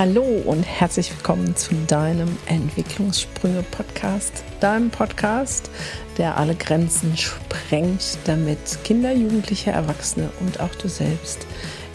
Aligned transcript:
Hallo 0.00 0.24
und 0.46 0.62
herzlich 0.62 1.14
willkommen 1.14 1.54
zu 1.56 1.74
deinem 1.86 2.34
Entwicklungssprünge-Podcast, 2.46 4.44
deinem 4.58 4.88
Podcast, 4.88 5.70
der 6.16 6.38
alle 6.38 6.54
Grenzen 6.54 7.18
sprengt, 7.18 8.16
damit 8.24 8.82
Kinder, 8.82 9.12
Jugendliche, 9.12 9.72
Erwachsene 9.72 10.30
und 10.40 10.58
auch 10.58 10.74
du 10.76 10.88
selbst 10.88 11.46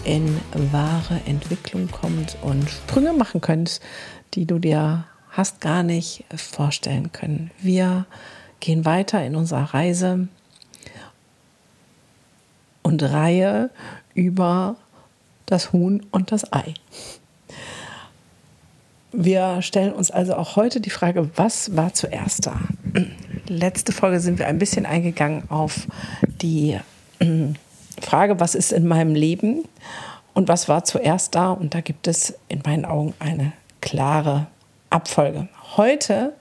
in 0.04 0.40
wahre 0.72 1.20
Entwicklung 1.26 1.90
kommt 1.90 2.38
und 2.44 2.70
Sprünge 2.70 3.12
machen 3.12 3.42
könnt, 3.42 3.82
die 4.36 4.46
du 4.46 4.60
dir 4.60 5.06
hast 5.32 5.60
gar 5.60 5.82
nicht 5.82 6.26
vorstellen 6.36 7.12
können. 7.12 7.50
Wir 7.60 8.06
gehen 8.60 8.86
weiter 8.86 9.26
in 9.26 9.36
unserer 9.36 9.74
Reise 9.74 10.28
und 12.84 13.02
Reihe 13.02 13.72
über 14.14 14.76
das 15.48 15.74
Huhn 15.74 16.06
und 16.12 16.32
das 16.32 16.54
Ei. 16.54 16.76
Wir 19.18 19.62
stellen 19.62 19.94
uns 19.94 20.12
also 20.12 20.36
auch 20.36 20.58
heute 20.58 20.82
die 20.82 20.90
Frage, 20.90 21.30
was 21.38 21.78
war 21.78 21.94
zuerst 21.94 22.48
da? 22.48 22.60
Letzte 23.48 23.94
Folge 23.94 24.20
sind 24.20 24.40
wir 24.40 24.48
ein 24.48 24.60
bisschen 24.60 24.86
eingegangen 24.86 25.50
auf 25.50 25.88
die 26.42 26.78
äh, 27.20 27.48
Frage, 28.02 28.42
was 28.42 28.56
ist 28.56 28.74
in 28.74 28.86
meinem 28.86 29.16
Leben 29.16 29.64
und 30.34 30.50
was 30.50 30.68
war 30.68 30.84
zuerst 30.84 31.34
da? 31.34 31.52
Und 31.52 31.74
da 31.74 31.80
gibt 31.80 32.08
es 32.08 32.38
in 32.50 32.62
meinen 32.66 32.84
Augen 32.84 33.14
eine 33.20 33.54
klare 33.80 34.48
Abfolge. 34.90 35.48
Heute 35.78 36.34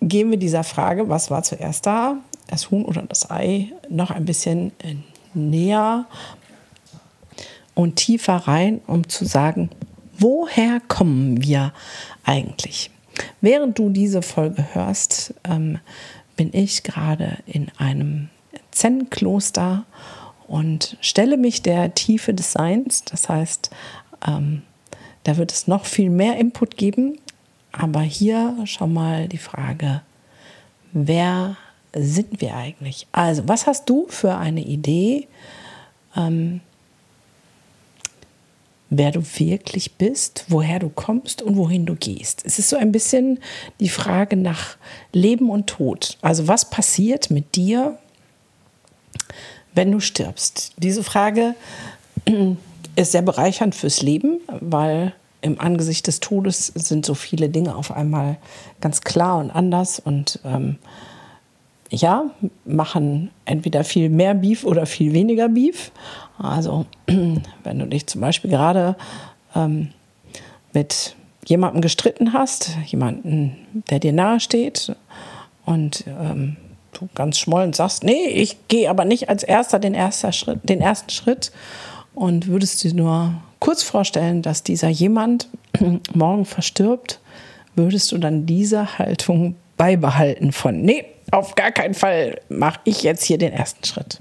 gehen 0.00 0.30
wir 0.30 0.38
dieser 0.38 0.62
Frage, 0.62 1.08
was 1.08 1.28
war 1.28 1.42
zuerst 1.42 1.86
da, 1.86 2.18
das 2.46 2.70
Huhn 2.70 2.84
oder 2.84 3.02
das 3.02 3.32
Ei, 3.32 3.72
noch 3.88 4.12
ein 4.12 4.24
bisschen 4.24 4.70
äh, 4.78 4.94
näher 5.34 6.06
und 7.74 7.96
tiefer 7.96 8.36
rein, 8.36 8.80
um 8.86 9.08
zu 9.08 9.24
sagen, 9.24 9.70
woher 10.18 10.80
kommen 10.88 11.42
wir 11.42 11.72
eigentlich? 12.24 12.90
Während 13.40 13.78
du 13.78 13.90
diese 13.90 14.22
Folge 14.22 14.74
hörst, 14.74 15.34
ähm, 15.44 15.78
bin 16.36 16.50
ich 16.52 16.82
gerade 16.82 17.38
in 17.46 17.68
einem 17.78 18.28
Zen-Kloster 18.70 19.84
und 20.46 20.96
stelle 21.00 21.36
mich 21.36 21.62
der 21.62 21.94
Tiefe 21.94 22.32
des 22.32 22.52
Seins. 22.52 23.04
Das 23.04 23.28
heißt, 23.28 23.70
ähm, 24.26 24.62
da 25.24 25.36
wird 25.36 25.52
es 25.52 25.66
noch 25.66 25.84
viel 25.84 26.10
mehr 26.10 26.38
Input 26.38 26.76
geben. 26.76 27.18
Aber 27.72 28.00
hier 28.00 28.56
schon 28.64 28.92
mal 28.92 29.28
die 29.28 29.38
Frage, 29.38 30.02
wer 30.92 31.56
sind 31.94 32.40
wir 32.40 32.56
eigentlich? 32.56 33.06
Also, 33.12 33.46
was 33.46 33.66
hast 33.66 33.88
du 33.90 34.06
für 34.08 34.36
eine 34.36 34.62
Idee, 34.62 35.28
ähm, 36.16 36.60
wer 38.90 39.10
du 39.10 39.22
wirklich 39.22 39.94
bist, 39.96 40.44
woher 40.48 40.78
du 40.78 40.88
kommst 40.88 41.42
und 41.42 41.56
wohin 41.56 41.86
du 41.86 41.94
gehst. 41.94 42.42
Es 42.44 42.58
ist 42.58 42.70
so 42.70 42.76
ein 42.76 42.92
bisschen 42.92 43.40
die 43.80 43.88
Frage 43.88 44.36
nach 44.36 44.76
Leben 45.12 45.50
und 45.50 45.66
Tod. 45.66 46.16
Also 46.22 46.48
was 46.48 46.70
passiert 46.70 47.30
mit 47.30 47.54
dir, 47.54 47.98
wenn 49.74 49.92
du 49.92 50.00
stirbst? 50.00 50.72
Diese 50.78 51.04
Frage 51.04 51.54
ist 52.96 53.12
sehr 53.12 53.22
bereichernd 53.22 53.74
fürs 53.74 54.02
Leben, 54.02 54.40
weil 54.60 55.14
im 55.40 55.60
Angesicht 55.60 56.06
des 56.06 56.20
Todes 56.20 56.66
sind 56.74 57.06
so 57.06 57.14
viele 57.14 57.48
Dinge 57.48 57.76
auf 57.76 57.92
einmal 57.92 58.38
ganz 58.80 59.02
klar 59.02 59.38
und 59.38 59.50
anders 59.50 60.00
und 60.00 60.40
ähm, 60.44 60.78
ja, 61.90 62.30
machen 62.64 63.30
entweder 63.44 63.84
viel 63.84 64.10
mehr 64.10 64.34
Beef 64.34 64.64
oder 64.64 64.86
viel 64.86 65.12
weniger 65.12 65.48
Beef. 65.48 65.90
Also 66.38 66.86
wenn 67.06 67.78
du 67.78 67.86
dich 67.86 68.06
zum 68.06 68.20
Beispiel 68.20 68.50
gerade 68.50 68.96
ähm, 69.54 69.88
mit 70.72 71.14
jemandem 71.46 71.80
gestritten 71.80 72.32
hast, 72.32 72.76
jemanden, 72.86 73.56
der 73.90 73.98
dir 74.00 74.12
nahe 74.12 74.38
steht 74.38 74.94
und 75.64 76.04
ähm, 76.06 76.56
du 76.92 77.08
ganz 77.14 77.38
schmollend 77.38 77.74
sagst, 77.74 78.04
nee, 78.04 78.26
ich 78.28 78.68
gehe 78.68 78.90
aber 78.90 79.04
nicht 79.04 79.28
als 79.28 79.42
erster 79.42 79.78
den, 79.78 79.94
erster 79.94 80.32
Schritt, 80.32 80.68
den 80.68 80.80
ersten 80.80 81.10
Schritt 81.10 81.52
und 82.14 82.48
würdest 82.48 82.84
dir 82.84 82.92
nur 82.92 83.32
kurz 83.60 83.82
vorstellen, 83.82 84.42
dass 84.42 84.62
dieser 84.62 84.88
jemand 84.88 85.48
morgen 86.14 86.44
verstirbt, 86.44 87.20
würdest 87.74 88.12
du 88.12 88.18
dann 88.18 88.44
diese 88.44 88.98
Haltung 88.98 89.56
beibehalten 89.78 90.52
von, 90.52 90.82
nee, 90.82 91.06
auf 91.30 91.54
gar 91.54 91.72
keinen 91.72 91.94
Fall 91.94 92.40
mache 92.50 92.80
ich 92.84 93.02
jetzt 93.02 93.24
hier 93.24 93.38
den 93.38 93.52
ersten 93.52 93.84
Schritt. 93.84 94.20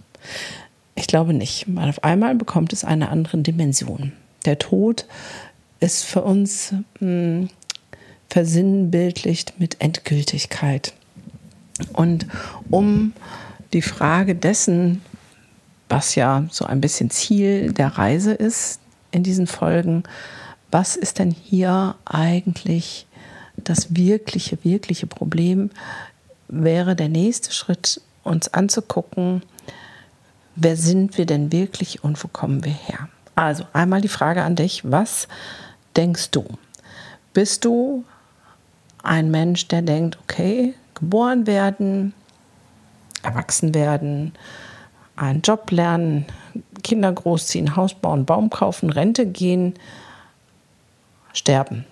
Ich 0.96 1.08
glaube 1.08 1.34
nicht, 1.34 1.66
weil 1.68 1.90
auf 1.90 2.04
einmal 2.04 2.36
bekommt 2.36 2.74
es 2.74 2.84
eine 2.84 3.10
andere 3.10 3.40
Dimension. 3.40 4.14
Der 4.46 4.58
Tod 4.58 5.06
ist 5.80 6.06
für 6.06 6.24
uns 6.24 6.72
mh, 6.72 6.80
hm, 7.00 7.50
versinnbildlicht 8.30 9.60
mit 9.60 9.82
Endgültigkeit. 9.82 10.94
Und 11.94 12.28
um 12.70 13.14
die 13.74 13.82
Frage 13.82 14.36
dessen, 14.36 15.02
was 15.90 16.16
ja 16.16 16.46
so 16.50 16.66
ein 16.66 16.82
bisschen 16.82 17.10
Ziel 17.10 17.72
der 17.74 17.98
Reise 17.98 18.34
ist 18.34 18.80
in 19.12 19.24
diesen 19.24 19.48
Folgen, 19.48 20.04
was 20.72 20.96
ist 20.96 21.20
denn 21.20 21.32
hier 21.32 21.96
eigentlich 22.06 23.08
das 23.70 23.96
wirkliche, 23.96 24.64
wirkliche 24.64 25.08
Problem, 25.08 25.70
wäre 26.48 26.96
der 26.96 27.10
nächste 27.10 27.52
Schritt, 27.52 28.02
uns 28.24 28.54
anzugucken, 28.54 29.42
wer 30.56 30.76
sind 30.76 31.18
wir 31.18 31.26
denn 31.26 31.52
wirklich 31.52 32.04
und 32.04 32.22
wo 32.24 32.28
kommen 32.28 32.64
wir 32.64 32.74
her? 32.74 33.10
Also 33.36 33.66
einmal 33.74 34.02
die 34.02 34.08
Frage 34.08 34.44
an 34.44 34.56
dich, 34.56 34.90
was 34.90 35.28
denkst 35.96 36.32
du? 36.32 36.46
Bist 37.34 37.66
du 37.66 38.04
ein 39.04 39.32
Mensch, 39.32 39.68
der 39.68 39.82
denkt, 39.82 40.18
okay, 40.24 40.74
geboren 40.96 41.48
werden, 41.48 42.14
erwachsen 43.24 43.74
werden, 43.74 44.34
einen 45.16 45.42
Job 45.42 45.72
lernen, 45.72 46.26
Kinder 46.84 47.12
großziehen, 47.12 47.76
Haus 47.76 47.94
bauen, 47.94 48.26
Baum 48.26 48.50
kaufen, 48.50 48.90
Rente 48.90 49.26
gehen, 49.26 49.76
sterben. 51.34 51.86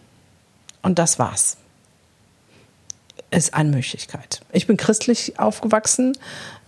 Und 0.82 1.00
das 1.00 1.20
war's 1.20 1.58
ist 3.36 3.54
eine 3.54 3.70
Möglichkeit. 3.70 4.42
Ich 4.52 4.68
bin 4.68 4.78
christlich 4.78 5.40
aufgewachsen. 5.40 6.18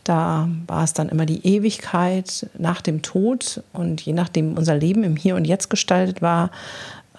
Da 0.04 0.50
war 0.68 0.84
es 0.84 0.94
dann 0.94 1.10
immer 1.10 1.26
die 1.26 1.46
Ewigkeit 1.46 2.48
nach 2.58 2.82
dem 2.82 3.02
Tod. 3.02 3.64
Und 3.74 4.02
je 4.02 4.14
nachdem 4.14 4.58
unser 4.58 4.76
Leben 4.76 5.04
im 5.04 5.16
Hier 5.16 5.36
und 5.36 5.46
Jetzt 5.46 5.70
gestaltet 5.70 6.22
war, 6.22 6.52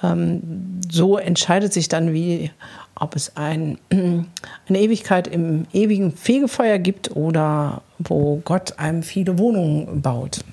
ähm, 0.03 0.81
so 0.91 1.19
entscheidet 1.19 1.73
sich 1.73 1.89
dann, 1.89 2.13
wie, 2.13 2.51
ob 2.95 3.17
es 3.17 3.37
ein, 3.37 3.79
eine 3.91 4.79
Ewigkeit 4.79 5.29
im 5.29 5.67
ewigen 5.73 6.13
Fegefeuer 6.13 6.79
gibt 6.79 7.15
oder 7.17 7.83
wo 7.99 8.41
Gott 8.45 8.79
einem 8.79 9.03
viele 9.03 9.39
Wohnungen 9.39 10.01
baut. 10.01 10.45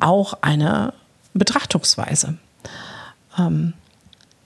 Auch 0.00 0.34
eine 0.42 0.92
Betrachtungsweise. 1.34 2.38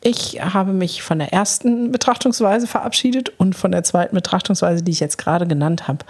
Ich 0.02 0.40
habe 0.40 0.72
mich 0.72 1.02
von 1.02 1.18
der 1.18 1.32
ersten 1.32 1.92
Betrachtungsweise 1.92 2.66
verabschiedet 2.66 3.32
und 3.38 3.54
von 3.54 3.70
der 3.70 3.84
zweiten 3.84 4.14
Betrachtungsweise, 4.14 4.82
die 4.82 4.92
ich 4.92 5.00
jetzt 5.00 5.18
gerade 5.18 5.46
genannt 5.46 5.88
habe, 5.88 6.04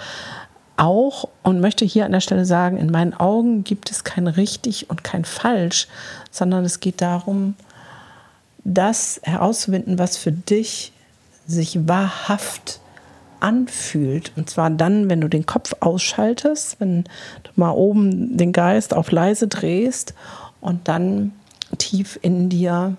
auch 0.76 1.28
und 1.42 1.60
möchte 1.60 1.84
hier 1.84 2.06
an 2.06 2.12
der 2.12 2.20
Stelle 2.20 2.44
sagen, 2.44 2.78
in 2.78 2.90
meinen 2.90 3.12
Augen 3.12 3.64
gibt 3.64 3.90
es 3.90 4.04
kein 4.04 4.28
richtig 4.28 4.88
und 4.88 5.04
kein 5.04 5.24
falsch, 5.24 5.88
sondern 6.30 6.64
es 6.64 6.80
geht 6.80 7.02
darum, 7.02 7.54
das 8.64 9.20
herauszufinden, 9.24 9.98
was 9.98 10.16
für 10.16 10.32
dich 10.32 10.92
sich 11.46 11.88
wahrhaft 11.88 12.80
anfühlt. 13.40 14.32
Und 14.36 14.48
zwar 14.48 14.70
dann, 14.70 15.10
wenn 15.10 15.20
du 15.20 15.28
den 15.28 15.46
Kopf 15.46 15.74
ausschaltest, 15.80 16.78
wenn 16.78 17.04
du 17.42 17.50
mal 17.56 17.72
oben 17.72 18.36
den 18.36 18.52
Geist 18.52 18.94
auf 18.94 19.10
leise 19.10 19.48
drehst 19.48 20.14
und 20.60 20.88
dann 20.88 21.32
tief 21.78 22.18
in 22.22 22.48
dir 22.48 22.96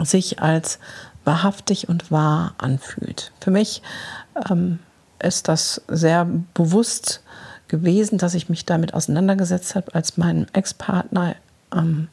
sich 0.00 0.40
als 0.40 0.78
wahrhaftig 1.24 1.88
und 1.88 2.10
wahr 2.10 2.54
anfühlt. 2.58 3.32
Für 3.40 3.50
mich 3.50 3.82
ähm, 4.50 4.78
ist 5.18 5.48
das 5.48 5.82
sehr 5.88 6.26
bewusst 6.54 7.22
gewesen, 7.68 8.18
dass 8.18 8.34
ich 8.34 8.48
mich 8.48 8.66
damit 8.66 8.94
auseinandergesetzt 8.94 9.74
habe, 9.74 9.94
als 9.94 10.16
mein 10.16 10.46
Ex-Partner 10.52 11.36
ähm, 11.74 12.08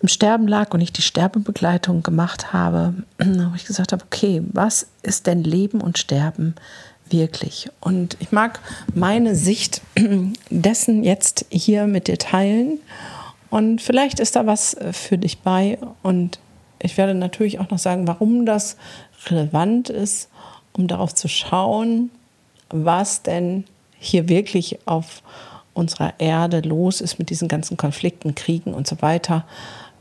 im 0.00 0.08
Sterben 0.08 0.48
lag 0.48 0.72
und 0.74 0.80
ich 0.80 0.92
die 0.92 1.02
Sterbebegleitung 1.02 2.02
gemacht 2.02 2.52
habe, 2.52 2.94
wo 3.18 3.54
ich 3.54 3.66
gesagt 3.66 3.92
habe, 3.92 4.04
okay, 4.04 4.42
was 4.52 4.88
ist 5.02 5.26
denn 5.26 5.44
Leben 5.44 5.80
und 5.80 5.98
Sterben 5.98 6.54
wirklich? 7.08 7.70
Und 7.80 8.16
ich 8.18 8.32
mag 8.32 8.60
meine 8.94 9.36
Sicht 9.36 9.82
dessen 10.50 11.04
jetzt 11.04 11.46
hier 11.50 11.86
mit 11.86 12.08
dir 12.08 12.18
teilen. 12.18 12.78
Und 13.50 13.82
vielleicht 13.82 14.18
ist 14.18 14.34
da 14.36 14.46
was 14.46 14.74
äh, 14.74 14.92
für 14.92 15.18
dich 15.18 15.40
bei 15.40 15.78
und 16.02 16.38
ich 16.82 16.96
werde 16.96 17.14
natürlich 17.14 17.60
auch 17.60 17.70
noch 17.70 17.78
sagen, 17.78 18.08
warum 18.08 18.44
das 18.44 18.76
relevant 19.26 19.88
ist, 19.88 20.28
um 20.72 20.88
darauf 20.88 21.14
zu 21.14 21.28
schauen, 21.28 22.10
was 22.70 23.22
denn 23.22 23.64
hier 23.98 24.28
wirklich 24.28 24.80
auf 24.86 25.22
unserer 25.74 26.14
Erde 26.18 26.60
los 26.60 27.00
ist 27.00 27.18
mit 27.18 27.30
diesen 27.30 27.48
ganzen 27.48 27.76
Konflikten, 27.76 28.34
Kriegen 28.34 28.74
und 28.74 28.86
so 28.86 29.00
weiter. 29.00 29.44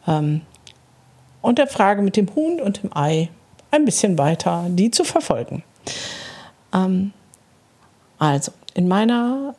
Ähm, 0.07 0.41
und 1.41 1.59
der 1.59 1.67
Frage 1.67 2.01
mit 2.01 2.17
dem 2.17 2.33
Huhn 2.35 2.59
und 2.59 2.83
dem 2.83 2.95
Ei 2.95 3.29
ein 3.69 3.85
bisschen 3.85 4.17
weiter, 4.17 4.65
die 4.69 4.91
zu 4.91 5.03
verfolgen. 5.03 5.63
Ähm, 6.73 7.13
also, 8.17 8.51
in 8.73 8.87
meiner 8.87 9.55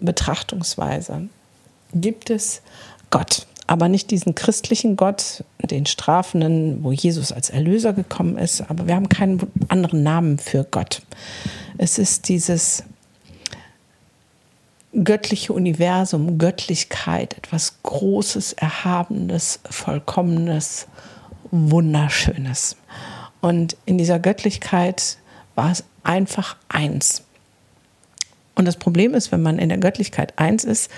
Betrachtungsweise 0.00 1.28
gibt 1.94 2.30
es 2.30 2.62
Gott, 3.10 3.46
aber 3.68 3.88
nicht 3.88 4.10
diesen 4.10 4.34
christlichen 4.34 4.96
Gott, 4.96 5.44
den 5.62 5.84
strafenden, 5.84 6.82
wo 6.82 6.90
Jesus 6.90 7.32
als 7.32 7.50
Erlöser 7.50 7.92
gekommen 7.92 8.38
ist, 8.38 8.62
aber 8.62 8.88
wir 8.88 8.96
haben 8.96 9.10
keinen 9.10 9.40
anderen 9.68 10.02
Namen 10.02 10.38
für 10.38 10.64
Gott. 10.64 11.02
Es 11.76 11.98
ist 11.98 12.30
dieses 12.30 12.82
göttliche 15.04 15.52
Universum, 15.52 16.38
Göttlichkeit, 16.38 17.36
etwas 17.36 17.74
Großes, 17.82 18.54
Erhabenes, 18.54 19.60
Vollkommenes, 19.68 20.86
Wunderschönes. 21.50 22.76
Und 23.42 23.76
in 23.84 23.98
dieser 23.98 24.18
Göttlichkeit 24.18 25.18
war 25.54 25.70
es 25.70 25.84
einfach 26.04 26.56
eins. 26.70 27.22
Und 28.54 28.64
das 28.64 28.76
Problem 28.76 29.12
ist, 29.12 29.30
wenn 29.30 29.42
man 29.42 29.58
in 29.58 29.68
der 29.68 29.78
Göttlichkeit 29.78 30.38
eins 30.38 30.64
ist, 30.64 30.90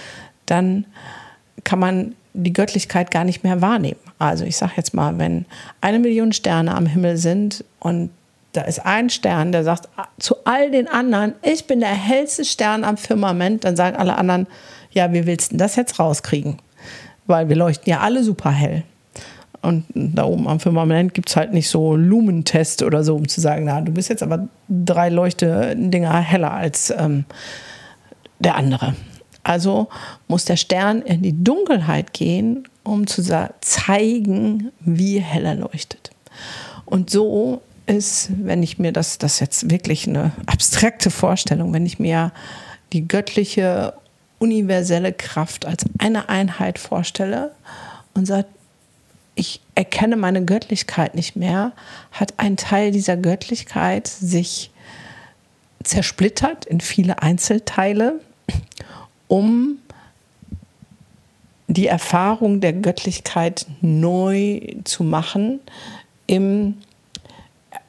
dann 0.46 0.86
kann 1.64 1.80
man 1.80 2.14
die 2.32 2.52
Göttlichkeit 2.52 3.10
gar 3.10 3.24
nicht 3.24 3.42
mehr 3.42 3.60
wahrnehmen. 3.60 4.00
Also 4.18 4.44
ich 4.44 4.56
sage 4.56 4.72
jetzt 4.76 4.94
mal, 4.94 5.18
wenn 5.18 5.46
eine 5.80 5.98
Million 5.98 6.32
Sterne 6.32 6.74
am 6.74 6.86
Himmel 6.86 7.16
sind 7.16 7.64
und 7.80 8.10
da 8.52 8.62
ist 8.62 8.84
ein 8.84 9.10
Stern, 9.10 9.52
der 9.52 9.64
sagt 9.64 9.88
zu 10.18 10.36
all 10.44 10.70
den 10.70 10.88
anderen, 10.88 11.34
ich 11.42 11.66
bin 11.66 11.80
der 11.80 11.88
hellste 11.90 12.44
Stern 12.44 12.84
am 12.84 12.96
Firmament, 12.96 13.64
dann 13.64 13.76
sagen 13.76 13.96
alle 13.96 14.16
anderen, 14.16 14.46
ja, 14.90 15.12
wie 15.12 15.26
willst 15.26 15.52
du 15.52 15.56
das 15.56 15.76
jetzt 15.76 15.98
rauskriegen? 16.00 16.56
Weil 17.26 17.48
wir 17.48 17.56
leuchten 17.56 17.88
ja 17.90 18.00
alle 18.00 18.24
super 18.24 18.50
hell. 18.50 18.82
Und 19.62 19.84
da 19.94 20.24
oben 20.24 20.48
am 20.48 20.58
Firmament 20.58 21.14
gibt 21.14 21.28
es 21.28 21.36
halt 21.36 21.52
nicht 21.52 21.68
so 21.68 21.94
Lumentest 21.94 22.82
oder 22.82 23.04
so, 23.04 23.14
um 23.14 23.28
zu 23.28 23.40
sagen, 23.40 23.66
na, 23.66 23.80
du 23.82 23.92
bist 23.92 24.08
jetzt 24.08 24.22
aber 24.22 24.48
drei 24.68 25.10
Leuchtedinger 25.10 26.18
heller 26.18 26.52
als 26.52 26.92
ähm, 26.96 27.24
der 28.38 28.56
andere. 28.56 28.94
Also 29.42 29.88
muss 30.28 30.44
der 30.44 30.56
Stern 30.56 31.02
in 31.02 31.22
die 31.22 31.42
Dunkelheit 31.42 32.12
gehen, 32.12 32.68
um 32.84 33.06
zu 33.06 33.22
zeigen, 33.60 34.72
wie 34.80 35.18
hell 35.18 35.46
er 35.46 35.54
leuchtet. 35.54 36.10
Und 36.84 37.10
so 37.10 37.62
ist, 37.86 38.30
wenn 38.42 38.62
ich 38.62 38.78
mir 38.78 38.92
das, 38.92 39.18
das 39.18 39.40
jetzt 39.40 39.70
wirklich 39.70 40.06
eine 40.06 40.32
abstrakte 40.46 41.10
Vorstellung, 41.10 41.72
wenn 41.72 41.86
ich 41.86 41.98
mir 41.98 42.32
die 42.92 43.06
göttliche 43.06 43.94
universelle 44.38 45.12
Kraft 45.12 45.66
als 45.66 45.84
eine 45.98 46.28
Einheit 46.28 46.78
vorstelle 46.78 47.52
und 48.14 48.26
sage, 48.26 48.46
ich 49.34 49.60
erkenne 49.74 50.16
meine 50.16 50.44
Göttlichkeit 50.44 51.14
nicht 51.14 51.36
mehr, 51.36 51.72
hat 52.12 52.34
ein 52.38 52.56
Teil 52.56 52.90
dieser 52.90 53.16
Göttlichkeit 53.16 54.06
sich 54.06 54.70
zersplittert 55.82 56.66
in 56.66 56.80
viele 56.80 57.22
Einzelteile, 57.22 58.20
um 59.30 59.78
die 61.68 61.86
Erfahrung 61.86 62.60
der 62.60 62.72
Göttlichkeit 62.72 63.64
neu 63.80 64.60
zu 64.82 65.04
machen 65.04 65.60
im 66.26 66.74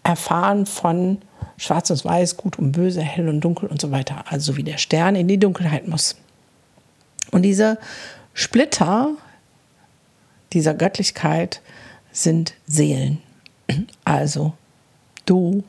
Erfahren 0.03 0.67
von 0.67 1.17
Schwarz 1.57 1.89
und 1.89 2.05
Weiß, 2.05 2.37
Gut 2.37 2.59
und 2.59 2.73
Böse, 2.73 3.01
Hell 3.01 3.27
und 3.27 3.41
Dunkel 3.41 3.69
und 3.69 3.81
so 3.81 3.89
weiter. 3.89 4.23
Also 4.27 4.55
wie 4.55 4.63
der 4.63 4.77
Stern 4.77 5.15
in 5.15 5.27
die 5.27 5.39
Dunkelheit 5.39 5.87
muss. 5.87 6.15
Und 7.31 7.41
diese 7.41 7.79
Splitter 8.35 9.09
dieser 10.53 10.75
Göttlichkeit 10.75 11.61
sind 12.11 12.53
Seelen. 12.67 13.19
Also 14.05 14.53
du, 15.25 15.63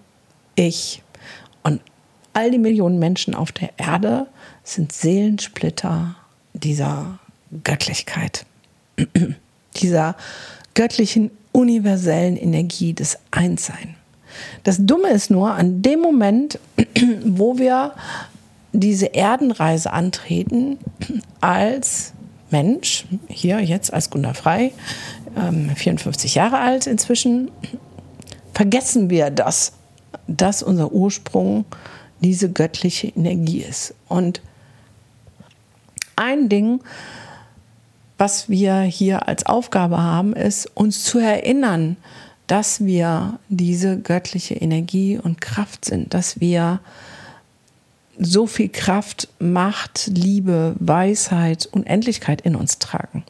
ich 0.55 1.03
und 1.63 1.81
all 2.33 2.51
die 2.51 2.59
Millionen 2.59 2.99
Menschen 2.99 3.35
auf 3.35 3.53
der 3.53 3.71
Erde 3.77 4.27
sind 4.65 4.93
Seelensplitter 4.93 6.17
dieser 6.55 7.19
Göttlichkeit, 7.65 8.47
dieser 9.77 10.17
göttlichen 10.75 11.31
universellen 11.53 12.37
Energie 12.37 12.95
des 12.95 13.19
Einssein. 13.31 13.97
Das 14.65 14.79
Dumme 14.81 15.11
ist 15.11 15.31
nur, 15.31 15.53
an 15.53 15.83
dem 15.83 16.01
Moment, 16.01 16.59
wo 17.25 17.59
wir 17.59 17.93
diese 18.73 19.15
Erdenreise 19.15 19.93
antreten, 19.93 20.79
als 21.41 22.13
Mensch, 22.51 23.07
hier 23.29 23.61
jetzt 23.61 23.93
als 23.93 24.11
Gunnar 24.11 24.35
Frei, 24.35 24.73
54 25.75 26.35
Jahre 26.35 26.59
alt 26.59 26.87
inzwischen, 26.87 27.51
vergessen 28.53 29.09
wir 29.09 29.31
das, 29.31 29.73
dass 30.27 30.63
unser 30.63 30.93
Ursprung 30.93 31.65
diese 32.23 32.51
göttliche 32.51 33.09
Energie 33.09 33.63
ist. 33.63 33.95
Und 34.09 34.41
ein 36.17 36.49
Ding, 36.49 36.81
was 38.19 38.49
wir 38.49 38.81
hier 38.83 39.29
als 39.29 39.47
Aufgabe 39.47 39.99
haben, 39.99 40.33
ist, 40.35 40.71
uns 40.75 41.05
zu 41.05 41.19
erinnern, 41.19 41.97
dass 42.47 42.85
wir 42.85 43.39
diese 43.49 43.99
göttliche 43.99 44.55
Energie 44.55 45.19
und 45.19 45.41
Kraft 45.41 45.85
sind, 45.85 46.15
dass 46.15 46.41
wir 46.41 46.81
so 48.19 48.47
viel 48.47 48.69
Kraft, 48.69 49.29
Macht, 49.39 50.11
Liebe, 50.13 50.75
Weisheit, 50.79 51.67
Unendlichkeit 51.67 52.43
in 52.43 52.55
uns 52.55 52.79
tragen. 52.79 53.25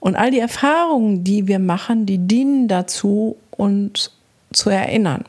Und 0.00 0.14
all 0.14 0.30
die 0.30 0.38
Erfahrungen, 0.38 1.24
die 1.24 1.48
wir 1.48 1.58
machen, 1.58 2.06
die 2.06 2.18
dienen 2.18 2.68
dazu, 2.68 3.36
uns 3.50 4.12
zu 4.52 4.70
erinnern. 4.70 5.24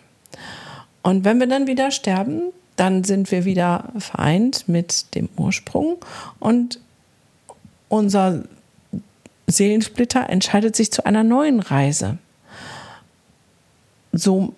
Und 1.01 1.25
wenn 1.25 1.39
wir 1.39 1.47
dann 1.47 1.67
wieder 1.67 1.91
sterben, 1.91 2.51
dann 2.79 3.03
sind 3.03 3.31
wir 3.31 3.45
wieder 3.45 3.91
vereint 3.97 4.67
mit 4.67 5.13
dem 5.15 5.27
Ursprung 5.35 5.97
und 6.39 6.79
unser 7.89 8.43
Seelensplitter 9.47 10.29
entscheidet 10.29 10.75
sich 10.75 10.91
zu 10.91 11.05
einer 11.05 11.23
neuen 11.23 11.59
Reise. 11.59 12.19
So 14.13 14.53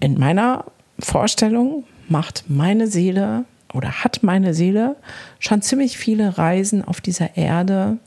in 0.00 0.18
meiner 0.18 0.64
Vorstellung 0.98 1.84
macht 2.08 2.44
meine 2.48 2.86
Seele 2.86 3.44
oder 3.74 4.04
hat 4.04 4.22
meine 4.22 4.54
Seele 4.54 4.96
schon 5.38 5.60
ziemlich 5.60 5.98
viele 5.98 6.38
Reisen 6.38 6.82
auf 6.82 7.00
dieser 7.00 7.36
Erde 7.36 7.98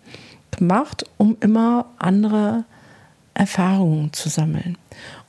gemacht, 0.51 1.05
um 1.17 1.37
immer 1.41 1.85
andere 1.99 2.63
Erfahrungen 3.33 4.13
zu 4.13 4.29
sammeln. 4.29 4.77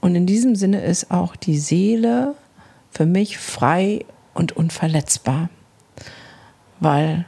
Und 0.01 0.15
in 0.15 0.27
diesem 0.27 0.57
Sinne 0.57 0.83
ist 0.83 1.11
auch 1.11 1.37
die 1.37 1.59
Seele 1.59 2.35
für 2.91 3.07
mich 3.07 3.39
frei 3.39 4.05
und 4.35 4.53
unverletzbar, 4.53 5.49
weil 6.81 7.27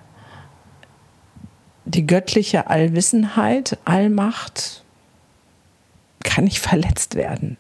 die 1.84 2.06
göttliche 2.06 2.68
Allwissenheit, 2.68 3.78
Allmacht 3.84 4.84
kann 6.22 6.44
nicht 6.44 6.60
verletzt 6.60 7.16
werden. 7.16 7.56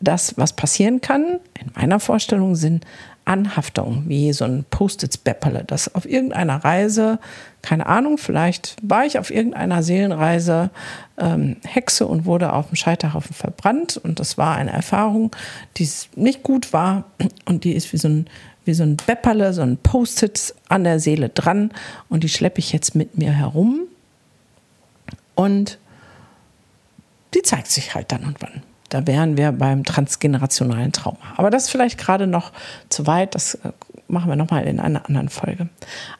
Das, 0.00 0.36
was 0.36 0.52
passieren 0.52 1.00
kann, 1.00 1.40
in 1.58 1.70
meiner 1.74 1.98
Vorstellung 1.98 2.56
sind 2.56 2.84
Anhaftung, 3.24 4.04
wie 4.06 4.32
so 4.32 4.44
ein 4.44 4.66
Post-its-Bepperle, 4.68 5.64
das 5.66 5.94
auf 5.94 6.04
irgendeiner 6.04 6.62
Reise, 6.62 7.18
keine 7.62 7.86
Ahnung, 7.86 8.18
vielleicht 8.18 8.76
war 8.82 9.06
ich 9.06 9.18
auf 9.18 9.30
irgendeiner 9.30 9.82
Seelenreise 9.82 10.70
ähm, 11.16 11.56
Hexe 11.64 12.06
und 12.06 12.26
wurde 12.26 12.52
auf 12.52 12.66
dem 12.68 12.76
Scheiterhaufen 12.76 13.34
verbrannt. 13.34 13.96
Und 13.96 14.20
das 14.20 14.36
war 14.36 14.56
eine 14.56 14.72
Erfahrung, 14.72 15.34
die 15.78 15.88
nicht 16.16 16.42
gut 16.42 16.74
war. 16.74 17.04
Und 17.46 17.64
die 17.64 17.72
ist 17.72 17.92
wie 17.94 17.96
so 17.96 18.08
ein, 18.08 18.26
wie 18.64 18.74
so 18.74 18.82
ein 18.82 18.96
Bepperle, 18.96 19.52
so 19.52 19.62
ein 19.62 19.76
Post-it 19.76 20.54
an 20.68 20.84
der 20.84 21.00
Seele 21.00 21.28
dran 21.28 21.70
und 22.08 22.24
die 22.24 22.28
schleppe 22.28 22.58
ich 22.58 22.72
jetzt 22.72 22.94
mit 22.94 23.18
mir 23.18 23.32
herum 23.32 23.80
und 25.34 25.78
die 27.34 27.42
zeigt 27.42 27.68
sich 27.68 27.94
halt 27.94 28.12
dann 28.12 28.24
und 28.24 28.40
wann. 28.40 28.62
Da 28.88 29.06
wären 29.06 29.36
wir 29.36 29.50
beim 29.50 29.82
transgenerationalen 29.84 30.92
Trauma. 30.92 31.18
Aber 31.36 31.50
das 31.50 31.64
ist 31.64 31.70
vielleicht 31.70 31.98
gerade 31.98 32.26
noch 32.26 32.52
zu 32.88 33.06
weit. 33.08 33.34
Das 33.34 33.56
äh, 33.56 33.72
machen 34.06 34.28
wir 34.28 34.36
nochmal 34.36 34.64
in 34.68 34.78
einer 34.78 35.06
anderen 35.06 35.28
Folge. 35.28 35.68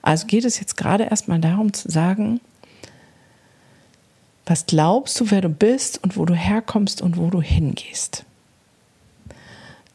Also 0.02 0.26
geht 0.26 0.44
es 0.44 0.58
jetzt 0.58 0.76
gerade 0.76 1.04
erstmal 1.04 1.38
darum 1.38 1.72
zu 1.72 1.88
sagen, 1.90 2.40
was 4.46 4.66
glaubst 4.66 5.18
du, 5.20 5.30
wer 5.30 5.40
du 5.40 5.48
bist 5.48 6.02
und 6.02 6.16
wo 6.16 6.24
du 6.24 6.34
herkommst 6.34 7.00
und 7.00 7.16
wo 7.16 7.30
du 7.30 7.40
hingehst? 7.40 8.24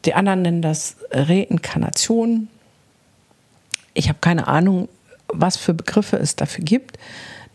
Die 0.04 0.14
anderen 0.14 0.42
nennen 0.42 0.62
das 0.62 0.96
Reinkarnation. 1.10 2.48
Ich 3.94 4.08
habe 4.08 4.18
keine 4.20 4.48
Ahnung, 4.48 4.88
was 5.28 5.56
für 5.56 5.74
Begriffe 5.74 6.16
es 6.16 6.36
dafür 6.36 6.64
gibt. 6.64 6.98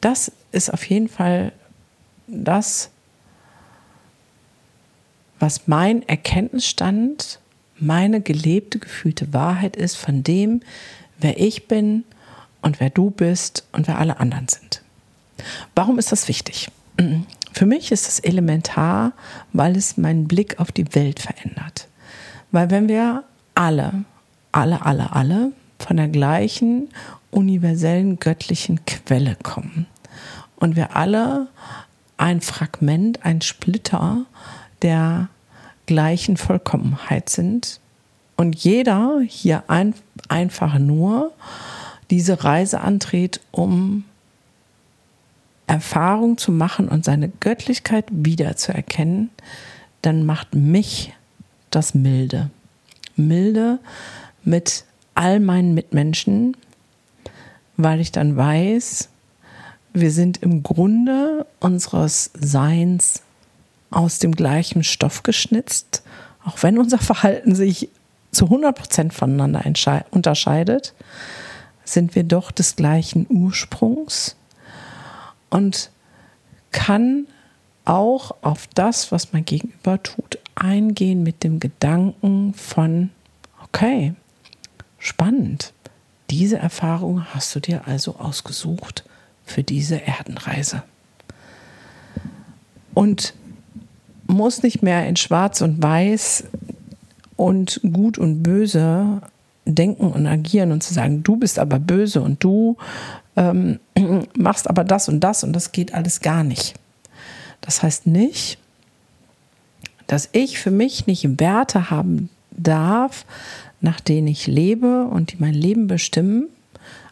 Das 0.01 0.31
ist 0.51 0.71
auf 0.71 0.85
jeden 0.85 1.09
Fall 1.09 1.51
das, 2.27 2.89
was 5.39 5.67
mein 5.67 6.07
Erkenntnisstand, 6.07 7.39
meine 7.77 8.21
gelebte, 8.21 8.79
gefühlte 8.79 9.33
Wahrheit 9.33 9.75
ist 9.75 9.95
von 9.97 10.23
dem, 10.23 10.61
wer 11.19 11.39
ich 11.39 11.67
bin 11.67 12.03
und 12.61 12.79
wer 12.79 12.89
du 12.89 13.09
bist 13.09 13.65
und 13.71 13.87
wer 13.87 13.99
alle 13.99 14.19
anderen 14.19 14.47
sind. 14.47 14.81
Warum 15.75 15.99
ist 15.99 16.11
das 16.11 16.27
wichtig? 16.27 16.69
Für 17.51 17.65
mich 17.65 17.91
ist 17.91 18.07
es 18.07 18.19
elementar, 18.19 19.13
weil 19.53 19.75
es 19.75 19.97
meinen 19.97 20.27
Blick 20.27 20.59
auf 20.59 20.71
die 20.71 20.95
Welt 20.95 21.19
verändert. 21.19 21.87
Weil 22.55 22.71
wenn 22.71 22.87
wir 22.87 23.25
alle, 23.53 24.05
alle, 24.53 24.85
alle, 24.85 25.11
alle 25.11 25.51
von 25.77 25.97
der 25.97 26.07
gleichen 26.07 26.87
universellen 27.29 28.17
göttlichen 28.17 28.85
Quelle 28.85 29.35
kommen 29.43 29.87
und 30.55 30.77
wir 30.77 30.95
alle 30.95 31.47
ein 32.15 32.39
Fragment, 32.39 33.25
ein 33.25 33.41
Splitter 33.41 34.25
der 34.83 35.27
gleichen 35.85 36.37
Vollkommenheit 36.37 37.27
sind 37.27 37.81
und 38.37 38.55
jeder 38.55 39.19
hier 39.27 39.65
ein, 39.67 39.93
einfach 40.29 40.79
nur 40.79 41.33
diese 42.09 42.45
Reise 42.45 42.79
antritt, 42.79 43.41
um 43.51 44.05
Erfahrung 45.67 46.37
zu 46.37 46.53
machen 46.53 46.87
und 46.87 47.03
seine 47.03 47.27
Göttlichkeit 47.27 48.05
wiederzuerkennen, 48.11 49.29
dann 50.01 50.25
macht 50.25 50.55
mich 50.55 51.11
das 51.75 51.93
milde. 51.93 52.49
Milde 53.15 53.79
mit 54.43 54.85
all 55.13 55.39
meinen 55.39 55.73
Mitmenschen, 55.73 56.55
weil 57.77 57.99
ich 57.99 58.11
dann 58.11 58.35
weiß, 58.37 59.09
wir 59.93 60.11
sind 60.11 60.37
im 60.43 60.61
Grunde 60.63 61.45
unseres 61.59 62.31
Seins 62.39 63.21
aus 63.91 64.19
dem 64.19 64.33
gleichen 64.33 64.83
Stoff 64.83 65.23
geschnitzt, 65.23 66.03
auch 66.43 66.61
wenn 66.63 66.77
unser 66.77 66.97
Verhalten 66.97 67.55
sich 67.55 67.89
zu 68.31 68.45
100 68.45 68.77
Prozent 68.77 69.13
voneinander 69.13 69.63
unterscheidet, 70.11 70.93
sind 71.85 72.15
wir 72.15 72.23
doch 72.23 72.51
des 72.51 72.75
gleichen 72.75 73.25
Ursprungs 73.29 74.35
und 75.49 75.91
kann 76.71 77.27
auch 77.85 78.31
auf 78.41 78.67
das, 78.73 79.11
was 79.11 79.31
mein 79.31 79.45
Gegenüber 79.45 80.01
tut, 80.03 80.39
eingehen 80.55 81.23
mit 81.23 81.43
dem 81.43 81.59
Gedanken 81.59 82.53
von, 82.53 83.09
okay, 83.63 84.13
spannend, 84.97 85.73
diese 86.29 86.57
Erfahrung 86.57 87.25
hast 87.33 87.53
du 87.55 87.59
dir 87.59 87.87
also 87.87 88.15
ausgesucht 88.15 89.03
für 89.45 89.63
diese 89.63 90.01
Erdenreise. 90.01 90.83
Und 92.93 93.33
muss 94.27 94.63
nicht 94.63 94.81
mehr 94.81 95.07
in 95.07 95.17
Schwarz 95.17 95.61
und 95.61 95.83
Weiß 95.83 96.45
und 97.35 97.81
Gut 97.93 98.17
und 98.17 98.41
Böse 98.41 99.21
denken 99.65 100.07
und 100.07 100.27
agieren 100.27 100.71
und 100.71 100.81
zu 100.81 100.93
sagen, 100.93 101.23
du 101.23 101.37
bist 101.37 101.59
aber 101.59 101.79
böse 101.79 102.21
und 102.21 102.43
du 102.43 102.77
ähm, 103.35 103.79
machst 104.37 104.69
aber 104.69 104.83
das 104.83 105.09
und 105.09 105.19
das 105.19 105.43
und 105.43 105.53
das 105.53 105.71
geht 105.71 105.93
alles 105.93 106.21
gar 106.21 106.43
nicht. 106.43 106.75
Das 107.61 107.83
heißt 107.83 108.07
nicht, 108.07 108.59
dass 110.07 110.29
ich 110.31 110.59
für 110.59 110.71
mich 110.71 111.07
nicht 111.07 111.39
Werte 111.39 111.89
haben 111.89 112.29
darf, 112.51 113.25
nach 113.81 113.99
denen 113.99 114.27
ich 114.27 114.47
lebe 114.47 115.05
und 115.05 115.33
die 115.33 115.37
mein 115.37 115.53
Leben 115.53 115.87
bestimmen. 115.87 116.47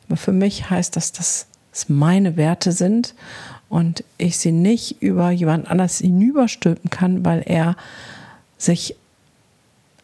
Aber 0.08 0.18
für 0.18 0.32
mich 0.32 0.70
heißt 0.70 0.96
das, 0.96 1.12
dass 1.12 1.48
es 1.72 1.90
meine 1.90 2.38
Werte 2.38 2.72
sind 2.72 3.16
und 3.70 4.04
ich 4.18 4.38
sie 4.38 4.52
nicht 4.52 5.02
über 5.02 5.32
jemand 5.32 5.70
anders 5.70 5.98
hinüberstülpen 5.98 6.90
kann, 6.90 7.26
weil 7.26 7.44
er 7.46 7.76
sich 8.58 8.96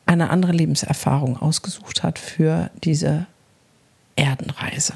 eine 0.05 0.31
andere 0.31 0.53
Lebenserfahrung 0.53 1.37
ausgesucht 1.37 2.01
hat 2.01 2.17
für 2.17 2.71
diese 2.83 3.27
Erdenreise. 4.15 4.93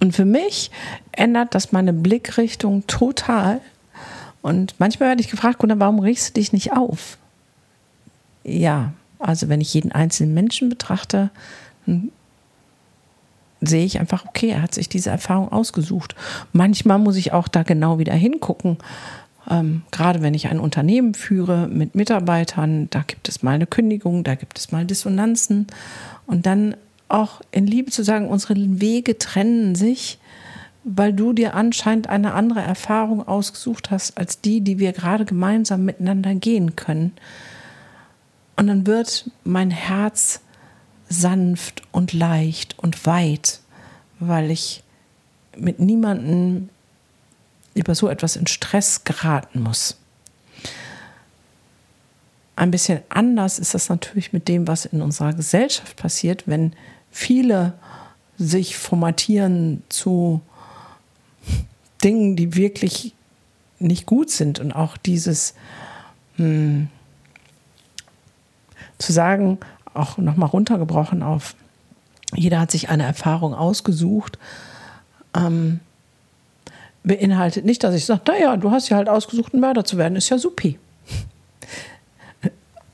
Und 0.00 0.14
für 0.14 0.24
mich 0.24 0.70
ändert 1.10 1.54
das 1.54 1.72
meine 1.72 1.92
Blickrichtung 1.92 2.86
total. 2.86 3.60
Und 4.42 4.74
manchmal 4.78 5.10
werde 5.10 5.22
ich 5.22 5.30
gefragt, 5.30 5.58
Gunnar, 5.58 5.78
warum 5.80 6.00
regst 6.00 6.30
du 6.30 6.40
dich 6.40 6.52
nicht 6.52 6.72
auf? 6.72 7.16
Ja, 8.44 8.92
also 9.18 9.48
wenn 9.48 9.60
ich 9.60 9.72
jeden 9.72 9.92
einzelnen 9.92 10.34
Menschen 10.34 10.68
betrachte, 10.68 11.30
sehe 13.60 13.84
ich 13.84 14.00
einfach, 14.00 14.26
okay, 14.26 14.50
er 14.50 14.62
hat 14.62 14.74
sich 14.74 14.88
diese 14.88 15.10
Erfahrung 15.10 15.50
ausgesucht. 15.50 16.16
Manchmal 16.52 16.98
muss 16.98 17.16
ich 17.16 17.32
auch 17.32 17.48
da 17.48 17.62
genau 17.62 17.98
wieder 17.98 18.14
hingucken. 18.14 18.78
Ähm, 19.48 19.82
gerade 19.90 20.22
wenn 20.22 20.34
ich 20.34 20.48
ein 20.48 20.60
Unternehmen 20.60 21.14
führe 21.14 21.68
mit 21.68 21.94
Mitarbeitern, 21.94 22.88
da 22.90 23.02
gibt 23.06 23.28
es 23.28 23.42
mal 23.42 23.52
eine 23.52 23.66
Kündigung, 23.66 24.24
da 24.24 24.34
gibt 24.34 24.58
es 24.58 24.72
mal 24.72 24.84
Dissonanzen. 24.84 25.68
Und 26.26 26.46
dann 26.46 26.76
auch 27.08 27.40
in 27.52 27.66
Liebe 27.66 27.90
zu 27.90 28.02
sagen, 28.02 28.28
unsere 28.28 28.54
Wege 28.56 29.18
trennen 29.18 29.74
sich, 29.74 30.18
weil 30.84 31.12
du 31.12 31.32
dir 31.32 31.54
anscheinend 31.54 32.08
eine 32.08 32.34
andere 32.34 32.60
Erfahrung 32.60 33.26
ausgesucht 33.26 33.90
hast 33.90 34.18
als 34.18 34.40
die, 34.40 34.60
die 34.60 34.78
wir 34.78 34.92
gerade 34.92 35.24
gemeinsam 35.24 35.84
miteinander 35.84 36.34
gehen 36.34 36.76
können. 36.76 37.12
Und 38.56 38.66
dann 38.66 38.86
wird 38.86 39.30
mein 39.44 39.70
Herz 39.70 40.40
sanft 41.08 41.82
und 41.92 42.12
leicht 42.12 42.78
und 42.78 43.06
weit, 43.06 43.60
weil 44.18 44.50
ich 44.50 44.82
mit 45.56 45.78
niemandem 45.78 46.68
über 47.74 47.94
so 47.94 48.08
etwas 48.08 48.36
in 48.36 48.46
Stress 48.46 49.04
geraten 49.04 49.60
muss. 49.60 49.98
Ein 52.56 52.70
bisschen 52.70 53.00
anders 53.08 53.58
ist 53.58 53.74
das 53.74 53.88
natürlich 53.88 54.32
mit 54.32 54.48
dem, 54.48 54.68
was 54.68 54.84
in 54.84 55.00
unserer 55.00 55.32
Gesellschaft 55.32 55.96
passiert, 55.96 56.44
wenn 56.46 56.74
viele 57.10 57.74
sich 58.36 58.76
formatieren 58.76 59.82
zu 59.88 60.40
Dingen, 62.04 62.36
die 62.36 62.56
wirklich 62.56 63.14
nicht 63.78 64.06
gut 64.06 64.30
sind 64.30 64.58
und 64.58 64.72
auch 64.72 64.96
dieses 64.96 65.54
hm, 66.36 66.88
zu 68.98 69.12
sagen, 69.12 69.58
auch 69.94 70.18
nochmal 70.18 70.48
runtergebrochen 70.48 71.22
auf, 71.22 71.54
jeder 72.34 72.60
hat 72.60 72.70
sich 72.70 72.88
eine 72.88 73.04
Erfahrung 73.04 73.54
ausgesucht, 73.54 74.38
ähm, 75.34 75.80
beinhaltet 77.02 77.64
nicht, 77.64 77.82
dass 77.84 77.94
ich 77.94 78.06
sage, 78.06 78.22
naja, 78.28 78.56
du 78.56 78.70
hast 78.70 78.88
ja 78.88 78.96
halt 78.96 79.08
ausgesucht, 79.08 79.52
ein 79.54 79.60
Mörder 79.60 79.84
zu 79.84 79.98
werden, 79.98 80.16
ist 80.16 80.28
ja 80.28 80.38
supi. 80.38 80.78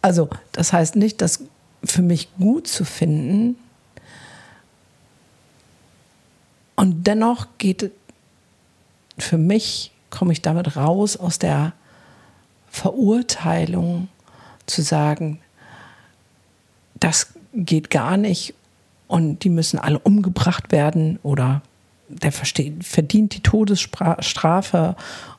Also, 0.00 0.28
das 0.52 0.72
heißt 0.72 0.94
nicht, 0.94 1.20
dass 1.20 1.42
für 1.82 2.02
mich 2.02 2.28
gut 2.38 2.68
zu 2.68 2.84
finden. 2.84 3.56
Und 6.76 7.08
dennoch 7.08 7.48
geht 7.58 7.90
für 9.22 9.38
mich, 9.38 9.92
komme 10.10 10.32
ich 10.32 10.42
damit 10.42 10.76
raus 10.76 11.16
aus 11.16 11.38
der 11.38 11.72
Verurteilung 12.70 14.08
zu 14.66 14.82
sagen, 14.82 15.40
das 16.94 17.32
geht 17.54 17.90
gar 17.90 18.16
nicht 18.16 18.54
und 19.06 19.44
die 19.44 19.48
müssen 19.48 19.78
alle 19.78 19.98
umgebracht 19.98 20.72
werden 20.72 21.18
oder 21.22 21.62
der 22.08 22.32
verdient 22.32 23.34
die 23.34 23.42
Todesstrafe 23.42 24.96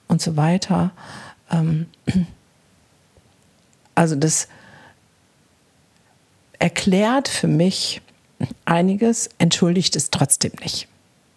und 0.07 0.21
so 0.21 0.37
weiter. 0.37 0.91
Ähm, 1.51 1.87
also 3.95 4.15
das 4.15 4.47
erklärt 6.59 7.27
für 7.27 7.47
mich 7.47 8.01
einiges, 8.65 9.29
entschuldigt 9.37 9.95
es 9.95 10.11
trotzdem 10.11 10.51
nicht. 10.61 10.87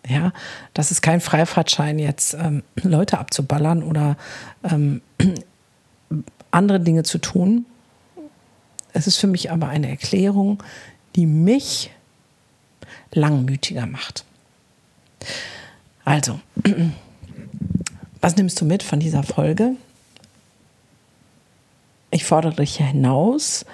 Ja, 0.08 0.32
das 0.74 0.90
ist 0.90 1.00
kein 1.00 1.20
Freifahrtschein, 1.20 1.98
jetzt 1.98 2.34
ähm, 2.34 2.62
Leute 2.82 3.18
abzuballern 3.18 3.82
oder 3.82 4.16
ähm, 4.64 5.00
andere 6.50 6.80
Dinge 6.80 7.04
zu 7.04 7.18
tun. 7.18 7.66
Es 8.92 9.06
ist 9.06 9.16
für 9.16 9.26
mich 9.26 9.50
aber 9.50 9.68
eine 9.68 9.88
Erklärung, 9.88 10.62
die 11.16 11.26
mich 11.26 11.90
langmütiger 13.12 13.86
macht. 13.86 14.24
Also, 16.04 16.40
was 18.20 18.36
nimmst 18.36 18.60
du 18.60 18.64
mit 18.64 18.82
von 18.82 19.00
dieser 19.00 19.22
Folge? 19.22 19.76
Ich 22.10 22.24
fordere 22.24 22.54
dich 22.54 22.76
hinaus, 22.76 23.64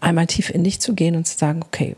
einmal 0.00 0.26
tief 0.26 0.50
in 0.50 0.64
dich 0.64 0.80
zu 0.80 0.94
gehen 0.94 1.16
und 1.16 1.26
zu 1.26 1.38
sagen, 1.38 1.62
okay, 1.62 1.96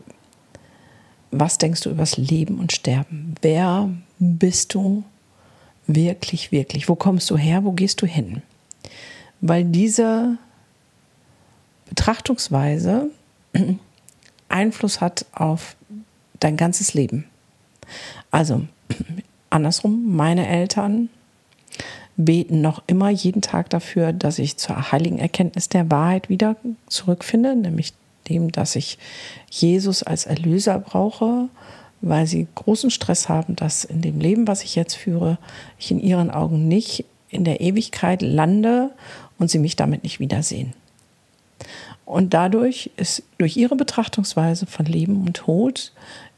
was 1.33 1.57
denkst 1.57 1.81
du 1.81 1.89
über 1.89 2.03
das 2.03 2.17
Leben 2.17 2.59
und 2.59 2.71
Sterben? 2.71 3.35
Wer 3.41 3.89
bist 4.19 4.73
du 4.73 5.03
wirklich, 5.87 6.51
wirklich? 6.51 6.87
Wo 6.87 6.95
kommst 6.95 7.29
du 7.29 7.37
her? 7.37 7.63
Wo 7.63 7.71
gehst 7.71 8.01
du 8.01 8.05
hin? 8.05 8.41
Weil 9.41 9.65
diese 9.65 10.37
Betrachtungsweise 11.89 13.09
Einfluss 14.49 15.01
hat 15.01 15.25
auf 15.33 15.75
dein 16.39 16.55
ganzes 16.55 16.93
Leben. 16.93 17.25
Also 18.31 18.67
andersrum, 19.49 20.15
meine 20.15 20.47
Eltern 20.47 21.09
beten 22.15 22.61
noch 22.61 22.83
immer 22.85 23.09
jeden 23.09 23.41
Tag 23.41 23.71
dafür, 23.71 24.13
dass 24.13 24.37
ich 24.37 24.57
zur 24.57 24.91
heiligen 24.91 25.17
Erkenntnis 25.17 25.67
der 25.67 25.89
Wahrheit 25.89 26.29
wieder 26.29 26.55
zurückfinde, 26.87 27.55
nämlich 27.55 27.93
dem, 28.29 28.51
dass 28.51 28.75
ich 28.75 28.97
Jesus 29.49 30.03
als 30.03 30.25
Erlöser 30.25 30.79
brauche, 30.79 31.49
weil 32.01 32.27
sie 32.27 32.47
großen 32.55 32.91
Stress 32.91 33.29
haben, 33.29 33.55
dass 33.55 33.85
in 33.85 34.01
dem 34.01 34.19
Leben, 34.19 34.47
was 34.47 34.63
ich 34.63 34.75
jetzt 34.75 34.95
führe, 34.95 35.37
ich 35.79 35.91
in 35.91 35.99
ihren 35.99 36.29
Augen 36.29 36.67
nicht 36.67 37.05
in 37.29 37.43
der 37.45 37.61
Ewigkeit 37.61 38.21
lande 38.21 38.91
und 39.39 39.49
sie 39.49 39.59
mich 39.59 39.75
damit 39.75 40.03
nicht 40.03 40.19
wiedersehen. 40.19 40.73
Und 42.05 42.33
dadurch 42.33 42.91
ist 42.97 43.23
durch 43.37 43.55
ihre 43.55 43.75
Betrachtungsweise 43.75 44.65
von 44.65 44.85
Leben 44.85 45.25
und 45.25 45.37
Tod 45.37 45.93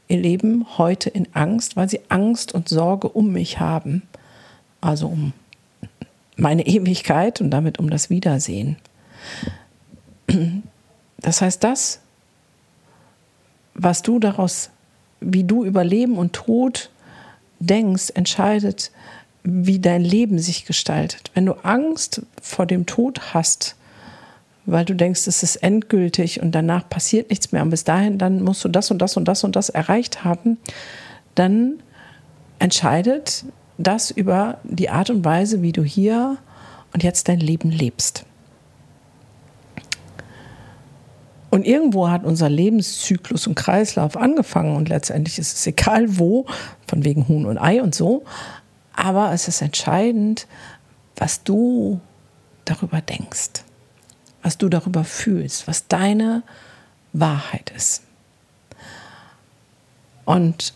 ihr 0.08 0.18
Leben 0.18 0.78
heute 0.78 1.10
in 1.10 1.26
Angst, 1.34 1.76
weil 1.76 1.88
sie 1.88 2.00
Angst 2.08 2.54
und 2.54 2.68
Sorge 2.68 3.08
um 3.08 3.32
mich 3.32 3.58
haben. 3.58 4.02
Also 4.80 5.08
um 5.08 5.32
meine 6.36 6.66
Ewigkeit 6.66 7.40
und 7.40 7.50
damit 7.50 7.78
um 7.78 7.90
das 7.90 8.10
Wiedersehen. 8.10 8.76
Das 11.18 11.40
heißt, 11.40 11.62
das, 11.64 12.00
was 13.74 14.02
du 14.02 14.18
daraus, 14.18 14.70
wie 15.20 15.44
du 15.44 15.64
über 15.64 15.84
Leben 15.84 16.18
und 16.18 16.32
Tod 16.32 16.90
denkst, 17.58 18.10
entscheidet, 18.14 18.90
wie 19.42 19.78
dein 19.78 20.02
Leben 20.02 20.38
sich 20.38 20.64
gestaltet. 20.64 21.30
Wenn 21.34 21.46
du 21.46 21.52
Angst 21.62 22.22
vor 22.42 22.66
dem 22.66 22.86
Tod 22.86 23.34
hast, 23.34 23.76
weil 24.66 24.84
du 24.84 24.94
denkst, 24.94 25.26
es 25.26 25.42
ist 25.42 25.56
endgültig 25.56 26.42
und 26.42 26.52
danach 26.52 26.88
passiert 26.88 27.30
nichts 27.30 27.52
mehr 27.52 27.62
und 27.62 27.70
bis 27.70 27.84
dahin 27.84 28.18
dann 28.18 28.42
musst 28.42 28.64
du 28.64 28.68
das 28.68 28.90
und 28.90 28.98
das 28.98 29.16
und 29.16 29.26
das 29.26 29.44
und 29.44 29.54
das 29.54 29.68
erreicht 29.68 30.24
haben, 30.24 30.58
dann 31.36 31.74
entscheidet 32.58 33.44
das 33.78 34.10
über 34.10 34.58
die 34.64 34.90
Art 34.90 35.10
und 35.10 35.24
Weise, 35.24 35.62
wie 35.62 35.72
du 35.72 35.84
hier 35.84 36.38
und 36.92 37.04
jetzt 37.04 37.28
dein 37.28 37.40
Leben 37.40 37.70
lebst. 37.70 38.24
Und 41.50 41.64
irgendwo 41.64 42.08
hat 42.08 42.24
unser 42.24 42.48
Lebenszyklus 42.48 43.46
und 43.46 43.54
Kreislauf 43.54 44.16
angefangen 44.16 44.76
und 44.76 44.88
letztendlich 44.88 45.38
ist 45.38 45.56
es 45.56 45.66
egal 45.66 46.18
wo, 46.18 46.46
von 46.86 47.04
wegen 47.04 47.28
Huhn 47.28 47.46
und 47.46 47.58
Ei 47.58 47.82
und 47.82 47.94
so. 47.94 48.24
Aber 48.92 49.32
es 49.32 49.46
ist 49.46 49.62
entscheidend, 49.62 50.46
was 51.16 51.44
du 51.44 52.00
darüber 52.64 53.00
denkst, 53.00 53.62
was 54.42 54.58
du 54.58 54.68
darüber 54.68 55.04
fühlst, 55.04 55.68
was 55.68 55.86
deine 55.86 56.42
Wahrheit 57.12 57.72
ist. 57.74 58.02
Und 60.24 60.74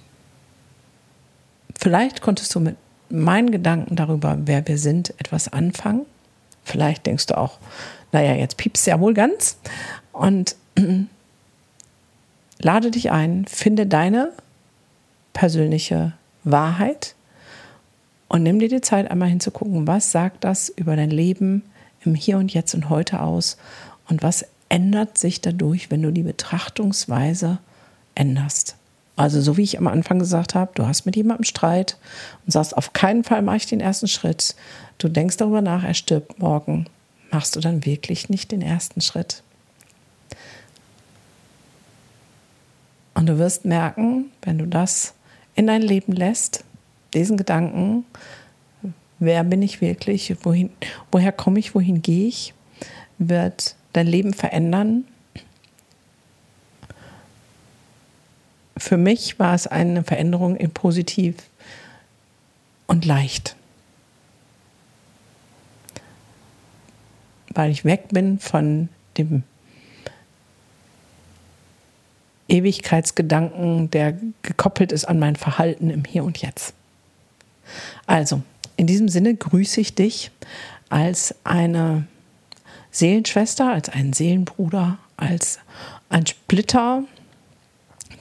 vielleicht 1.78 2.22
konntest 2.22 2.54
du 2.54 2.60
mit 2.60 2.76
meinen 3.10 3.50
Gedanken 3.50 3.96
darüber, 3.96 4.38
wer 4.44 4.66
wir 4.66 4.78
sind, 4.78 5.10
etwas 5.18 5.52
anfangen. 5.52 6.06
Vielleicht 6.62 7.06
denkst 7.06 7.26
du 7.26 7.36
auch, 7.36 7.58
naja, 8.12 8.34
jetzt 8.34 8.56
piepst 8.56 8.86
ja 8.86 9.00
wohl 9.00 9.14
ganz. 9.14 9.56
Und 10.20 10.54
lade 12.58 12.90
dich 12.90 13.10
ein, 13.10 13.46
finde 13.46 13.86
deine 13.86 14.32
persönliche 15.32 16.12
Wahrheit 16.44 17.14
und 18.28 18.42
nimm 18.42 18.58
dir 18.58 18.68
die 18.68 18.82
Zeit, 18.82 19.10
einmal 19.10 19.30
hinzugucken, 19.30 19.86
was 19.86 20.12
sagt 20.12 20.44
das 20.44 20.68
über 20.68 20.94
dein 20.94 21.08
Leben 21.08 21.62
im 22.04 22.14
Hier 22.14 22.36
und 22.36 22.52
Jetzt 22.52 22.74
und 22.74 22.90
heute 22.90 23.20
aus 23.20 23.56
und 24.10 24.22
was 24.22 24.44
ändert 24.68 25.16
sich 25.16 25.40
dadurch, 25.40 25.90
wenn 25.90 26.02
du 26.02 26.12
die 26.12 26.22
Betrachtungsweise 26.22 27.56
änderst. 28.14 28.76
Also 29.16 29.40
so 29.40 29.56
wie 29.56 29.62
ich 29.62 29.78
am 29.78 29.86
Anfang 29.86 30.18
gesagt 30.18 30.54
habe, 30.54 30.72
du 30.74 30.86
hast 30.86 31.06
mit 31.06 31.16
jemandem 31.16 31.44
Streit 31.44 31.96
und 32.44 32.52
sagst, 32.52 32.76
auf 32.76 32.92
keinen 32.92 33.24
Fall 33.24 33.40
mache 33.40 33.56
ich 33.56 33.66
den 33.66 33.80
ersten 33.80 34.06
Schritt. 34.06 34.54
Du 34.98 35.08
denkst 35.08 35.38
darüber 35.38 35.62
nach, 35.62 35.82
er 35.82 35.94
stirbt 35.94 36.38
morgen. 36.38 36.84
Machst 37.30 37.56
du 37.56 37.60
dann 37.60 37.86
wirklich 37.86 38.28
nicht 38.28 38.52
den 38.52 38.60
ersten 38.60 39.00
Schritt? 39.00 39.42
Und 43.14 43.26
du 43.26 43.38
wirst 43.38 43.64
merken, 43.64 44.30
wenn 44.42 44.58
du 44.58 44.66
das 44.66 45.14
in 45.54 45.66
dein 45.66 45.82
Leben 45.82 46.12
lässt, 46.12 46.64
diesen 47.12 47.36
Gedanken, 47.36 48.04
wer 49.18 49.44
bin 49.44 49.62
ich 49.62 49.80
wirklich, 49.80 50.34
wohin, 50.44 50.70
woher 51.10 51.32
komme 51.32 51.58
ich, 51.58 51.74
wohin 51.74 52.02
gehe 52.02 52.28
ich, 52.28 52.54
wird 53.18 53.76
dein 53.92 54.06
Leben 54.06 54.32
verändern. 54.32 55.04
Für 58.76 58.96
mich 58.96 59.38
war 59.38 59.54
es 59.54 59.66
eine 59.66 60.02
Veränderung 60.02 60.56
in 60.56 60.70
positiv 60.70 61.36
und 62.86 63.04
leicht. 63.04 63.56
Weil 67.50 67.70
ich 67.70 67.84
weg 67.84 68.08
bin 68.08 68.38
von 68.38 68.88
dem 69.18 69.42
Ewigkeitsgedanken, 72.50 73.90
der 73.90 74.18
gekoppelt 74.42 74.92
ist 74.92 75.04
an 75.04 75.18
mein 75.18 75.36
Verhalten 75.36 75.90
im 75.90 76.04
Hier 76.04 76.24
und 76.24 76.38
Jetzt. 76.38 76.74
Also, 78.06 78.42
in 78.76 78.86
diesem 78.86 79.08
Sinne 79.08 79.34
grüße 79.34 79.80
ich 79.80 79.94
dich 79.94 80.30
als 80.88 81.34
eine 81.44 82.06
Seelenschwester, 82.90 83.70
als 83.70 83.88
einen 83.88 84.12
Seelenbruder, 84.12 84.98
als 85.16 85.60
ein 86.08 86.26
Splitter 86.26 87.04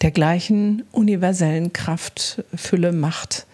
der 0.02 0.12
gleichen 0.12 0.84
universellen 0.92 1.74
Kraft, 1.74 2.44
Fülle, 2.56 2.92
Macht 2.92 3.46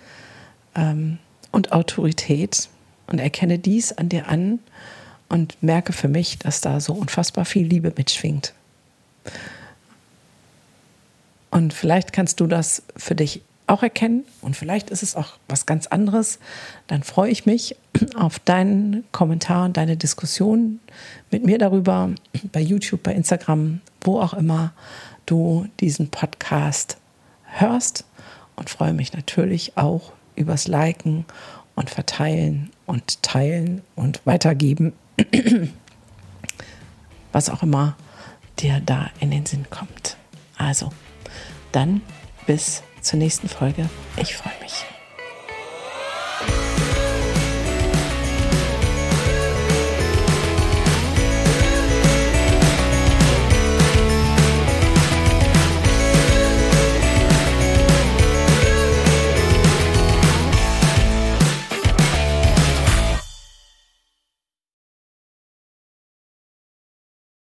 ähm, 0.76 1.18
und 1.52 1.72
Autorität 1.72 2.70
und 3.08 3.20
erkenne 3.20 3.60
dies 3.60 3.94
an 3.94 4.10
dir 4.10 4.28
an 4.28 4.60
und 5.30 5.62
merke 5.64 5.94
für 5.94 6.08
mich, 6.08 6.38
dass 6.38 6.62
da 6.62 6.80
so 6.80 6.94
unfassbar 6.94 7.46
viel 7.46 7.66
Liebe 7.66 7.94
mitschwingt. 7.96 8.54
Und 11.56 11.74
vielleicht 11.74 12.12
kannst 12.12 12.42
du 12.42 12.48
das 12.48 12.84
für 12.98 13.16
dich 13.16 13.42
auch 13.66 13.82
erkennen 13.82 14.26
und 14.42 14.58
vielleicht 14.58 14.90
ist 14.90 15.04
es 15.04 15.16
auch 15.16 15.38
was 15.48 15.66
ganz 15.66 15.88
anderes. 15.88 16.38
Dann 16.88 17.02
freue 17.02 17.32
ich 17.32 17.46
mich 17.46 17.78
auf 18.18 18.40
deinen 18.40 19.06
Kommentar 19.14 19.64
und 19.64 19.78
deine 19.78 19.96
Diskussion 19.96 20.82
mit 21.32 21.46
mir 21.46 21.58
darüber 21.58 22.10
bei 22.52 22.60
YouTube, 22.60 23.04
bei 23.04 23.14
Instagram, 23.14 23.80
wo 24.02 24.20
auch 24.20 24.34
immer 24.34 24.74
du 25.26 25.66
diesen 25.80 26.10
Podcast 26.10 26.98
hörst 27.46 28.04
und 28.58 28.70
freue 28.70 28.92
mich 28.92 29.14
natürlich 29.14 29.78
auch 29.78 30.12
übers 30.36 30.68
Liken 30.68 31.24
und 31.74 31.90
Verteilen 31.90 32.70
und 32.86 33.24
Teilen 33.24 33.82
und 33.96 34.20
Weitergeben, 34.26 34.92
was 37.32 37.50
auch 37.50 37.64
immer 37.64 37.96
dir 38.60 38.82
da 38.86 39.10
in 39.22 39.32
den 39.32 39.46
Sinn 39.46 39.68
kommt. 39.70 40.18
Also 40.58 40.92
dann 41.76 42.02
bis 42.48 42.84
zur 43.02 43.20
nächsten 43.20 43.50
Folge. 43.50 43.90
Ich 44.18 44.36
freue 44.36 44.54
mich. 44.62 44.86